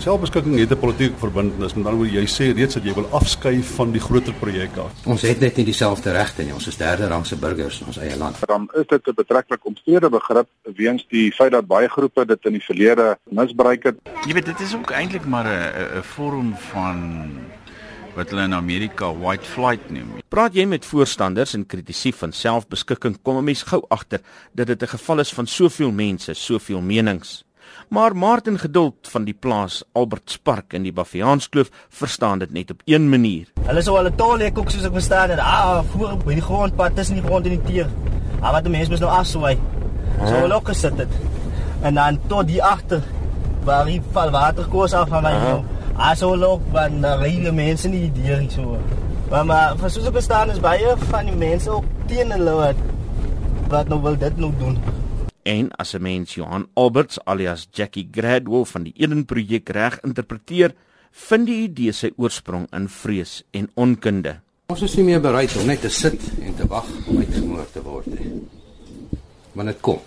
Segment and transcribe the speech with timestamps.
[0.00, 3.74] Selfbeskikking het 'n politieke verbintenis, met ander woorde jy sê reeds dat jy wil afskuif
[3.74, 4.92] van die groter projek af.
[5.04, 6.54] Ons het net nie dieselfde regte nie.
[6.54, 8.36] Ons is derde rangse burgers in ons eie land.
[8.46, 12.52] Dan is dit 'n betreklik omstrede begrip weens die feit dat baie groepe dit in
[12.52, 13.96] die verlede misbruik het.
[14.26, 17.30] Jy weet dit is ook eintlik maar 'n 'n vorm van
[18.14, 20.12] wat hulle in Amerika white flight noem.
[20.28, 24.20] Praat jy met voorstanders en kritisie van selfbeskikking, kom 'n mens gou agter
[24.52, 27.44] dat dit 'n geval is van soveel mense, soveel menings.
[27.88, 32.82] Maar Martin Geduld van die plaas Albert Spark in die Baviaanskloof verstaan dit net op
[32.84, 33.48] een manier.
[33.66, 35.38] Hulle sou al 'n tol hê koek soos ek verstaan dit.
[35.38, 37.88] Ah, voor by die grondpad tussen die grond en die teer.
[38.40, 39.58] Ah, wat die mense moet nou afswaai.
[40.18, 41.12] So hulle ook gesit het.
[41.82, 43.02] En dan tot die agter
[43.64, 45.62] waar die val water koers af van my.
[45.96, 48.78] Also loop van regte mense nie die hier so.
[49.30, 52.80] Maar maar vir soos ek verstaan is baie van die mense ook teen hulle wat
[53.68, 54.78] wat nou wil dit nou doen.
[55.42, 60.74] En as 'n mens Johan Alberts alias Jackie Gradwell van die Eden projek reg interpreteer,
[61.10, 64.40] vind die idee sy oorsprong in vrees en onkunde.
[64.66, 67.82] Ons is nie meer bereid om net te sit en te wag om uitgemoor te
[67.82, 68.42] word nie.
[69.52, 70.00] Want dit kom.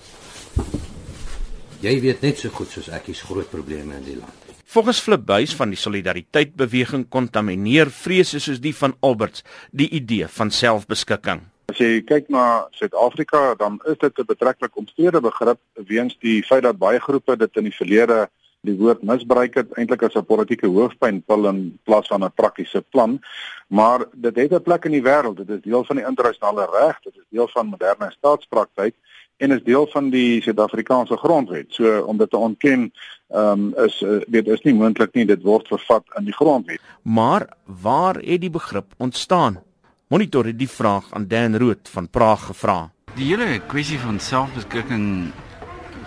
[1.82, 4.40] Jy weet net so goed soos ek hier's groot probleme in die land.
[4.74, 10.28] Volgens Flip Buys van die Solidariteit Beweging kontamineer vrese soos die van Alberts die idee
[10.28, 11.44] van selfbeskikking.
[11.74, 16.62] As jy kyk na Suid-Afrika, dan is dit 'n betreklik omstrede begrip weens die feit
[16.62, 18.30] dat baie groepe dit in die verlede
[18.62, 23.20] die woord misbruik het eintlik as 'n politieke hoofpynpil in plaas van 'n praktiese plan.
[23.68, 25.38] Maar dit het 'n plek in die wêreld.
[25.38, 28.96] Dit is deel van die internasionale reg, dit is deel van moderne staatspraktyk
[29.38, 31.66] en is deel van die Suid-Afrikaanse grondwet.
[31.70, 32.94] So om dit te ontken,
[33.30, 36.80] ehm um, is dit is nie moontlik nie, dit word vervat in die grondwet.
[37.02, 39.73] Maar waar het die begrip ontstaan?
[40.14, 42.92] Monitor het die vraag aan Dan Rood van Praag gevra.
[43.16, 45.32] Die hele kwessie van selfbeskikking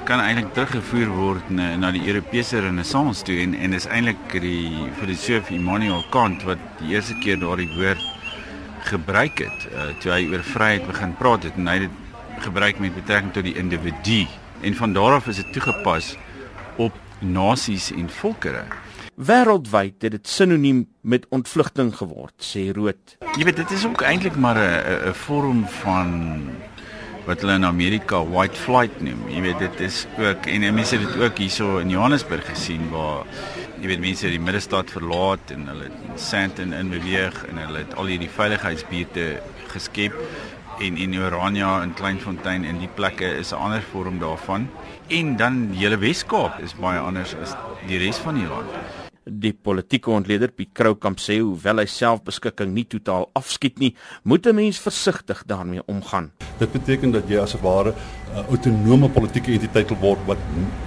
[0.06, 4.86] kan eintlik teruggevoer word na, na die Europese renessans toe en en is eintlik die
[5.00, 8.06] filosoof Immanuel Kant wat die eerste keer daardie woord
[8.92, 12.78] gebruik het uh, toe hy oor vryheid begin praat het en hy het dit gebruik
[12.86, 14.22] met betrekking tot die individu
[14.62, 16.14] en van daar af is dit toegepas
[16.78, 18.68] op nasies en volkerre.
[19.16, 23.16] Wêreldwyd het dit sinoniem met ontvlugting geword, sê Rood.
[23.38, 26.10] Jy weet dit is ook eintlik maar 'n 'n vorm van
[27.24, 29.28] wat hulle in Amerika white flight noem.
[29.28, 33.24] Jy weet dit is ook en mense het dit ook hierso in Johannesburg gesien waar
[33.80, 38.06] jy weet mense die middestad verlaat en hulle Sandton in beweeg en hulle het al
[38.06, 39.40] hierdie veiligheidsbuurte
[39.72, 40.14] geskep
[40.78, 44.68] en in Orania en Kleinfontein en die plekke is 'n ander vorm daarvan.
[45.08, 47.56] En dan hele Wes-Kaap is baie anders as
[47.86, 48.70] die res van die land.
[49.26, 53.88] Die politieke ontleder Piet Kroukamp sê hoewel hy selfbeskikking nie totaal afskiet nie,
[54.22, 56.30] moet 'n mens versigtig daarmee omgaan.
[56.58, 57.92] Dit beteken dat jy as 'n ware
[58.34, 60.38] 'n autonome politieke entiteit wil word wat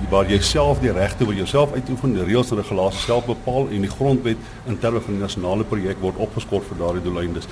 [0.09, 3.81] waar jy self die regte oor jouself uitoefen, die reëls en regulasies self bepaal en
[3.81, 7.47] die grondwet in terme van die nasionale projek word opgeskort vir daardie doeleindes.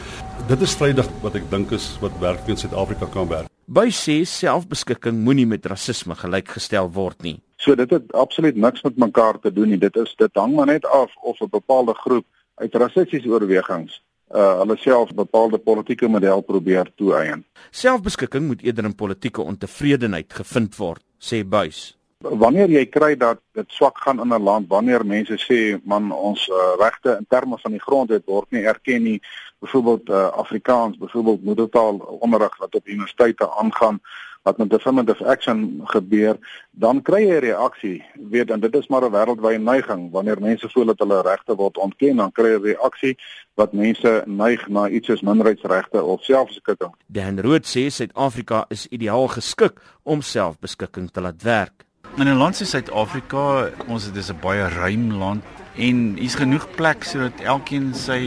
[0.48, 3.48] Dit is strydig wat ek dink is wat werklik in Suid-Afrika kan werk.
[3.68, 7.42] By sê selfbeskikking moenie met rasisme gelykgestel word nie.
[7.68, 9.78] So dit het absoluut niks met mekaar te doen nie.
[9.78, 14.02] Dit is dit hang maar net af of 'n bepaalde groep uit rassistiese oorwegings
[14.36, 17.46] uh hulle self bepaalde politieke model probeer toeëien.
[17.72, 21.98] Selfbeskikking moet eerder in politieke ontevredenheid gevind word, sê Buys.
[22.18, 26.48] Wanneer jy kry dat dit swak gaan in 'n land, wanneer mense sê man ons
[26.50, 29.22] uh, regte in terme van die grondwet word nie erken nie,
[29.60, 34.00] byvoorbeeld uh, Afrikaans, byvoorbeeld moedertaal onderrig wat op universiteite aangaan,
[34.42, 36.38] wat met affirmative action gebeur,
[36.72, 38.04] dan kry jy 'n reaksie.
[38.14, 40.12] Weet en dit is maar 'n wêreldwye neiging.
[40.12, 43.18] Wanneer mense voel dat hulle regte word ontken, dan kry jy 'n reaksie
[43.54, 46.94] wat mense neig na iets soos minderheidsregte of selfbeskikking.
[47.06, 51.87] Dan Rood sê Suid-Afrika is ideaal geskik om selfbeskikking te laat werk.
[52.18, 55.44] In 'n land soos Suid-Afrika, ons het dis 'n baie ruim land
[55.76, 58.22] en hier's genoeg plek sodat elkeen sy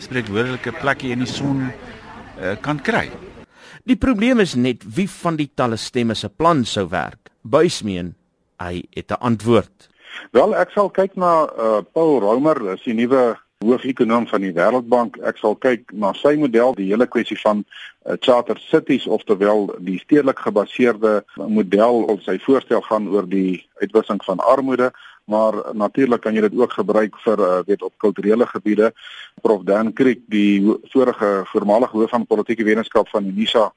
[0.00, 1.68] spreekwoordelike plekkie in die son
[2.40, 3.10] uh, kan kry.
[3.84, 7.28] Die probleem is net wie van die talle stemme se plan sou werk.
[7.42, 8.14] Buismeen,
[8.56, 9.88] hy het 'n antwoord.
[10.32, 15.16] Wel, ek sal kyk na uh, Paul Romer, dis die nuwe hoof-ekonoom van die Wêreldbank.
[15.24, 19.98] Ek sal kyk na sy model, die hele kwessie van uh, charter cities oftewel die
[20.02, 24.92] stedelik gebaseerde model of sy voorstel gaan oor die uitwissing van armoede
[25.26, 28.92] maar natuurlik kan jy dit ook gebruik vir uh, weet op kulturele gebiede.
[29.42, 30.62] Prof Dan Creek, die
[30.92, 33.72] vorige voormalige hoof van politieke wetenskap van Unisa,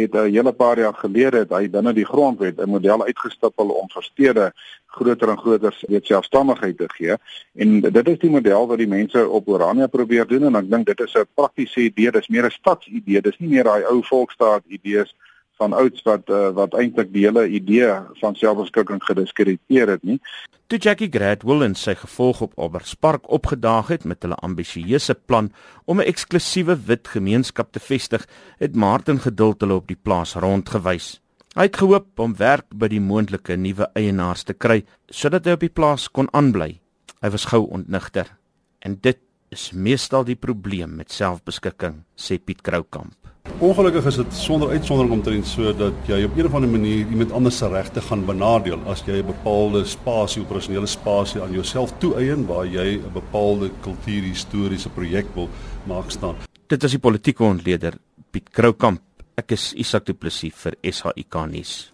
[0.00, 3.68] het 'n uh, hele paar jaar gelede het hy binne die grondwet 'n model uitgestipel
[3.68, 4.52] om vir stede
[4.86, 7.16] groter en groter weet selfstandigheid te gee.
[7.54, 10.86] En dit is die model wat die mense op Orania probeer doen en ek dink
[10.86, 14.62] dit is 'n praktiese idee, dis meer 'n stadsidee, dis nie meer daai ou volksstaat
[14.66, 15.14] idees
[15.60, 17.90] van ouds wat uh, wat eintlik die hele idee
[18.20, 20.18] van selfbeskikking gediskrediteer het nie.
[20.66, 25.52] Toe Jackie Gradwell en sy gevolg op Alberspark opgedaag het met hulle ambisieuse plan
[25.84, 28.26] om 'n eksklusiewe wit gemeenskap te vestig,
[28.58, 31.20] het Martin geduld hulle op die plaas rondgewys.
[31.54, 35.60] Hy het gehoop om werk by die moontlike nuwe eienaars te kry sodat hy op
[35.60, 36.80] die plaas kon aanbly.
[37.22, 38.26] Hy was gou ontnigter.
[38.80, 43.33] En dit is meestal die probleem met selfbeskikking, sê Piet Kroukamp.
[43.62, 47.32] Ongelukkig is dit sonder uitsondering omtrent so dat jy op 'n of ander manier iemand
[47.32, 52.46] anders se regte gaan benadeel as jy 'n bepaalde spasie, operasionele spasie aan jouself toeëien
[52.46, 55.48] waar jy 'n bepaalde kultuurhistoriese projek wil
[55.86, 56.34] maak staan.
[56.66, 57.94] Dit is die politieke ontleder
[58.30, 59.00] Piet Kroukamp.
[59.36, 61.93] Ek is Isak Du Plessis vir SAIK nuus.